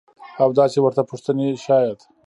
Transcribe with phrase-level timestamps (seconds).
[0.41, 1.99] او داسې ورته پوښتنې شايد.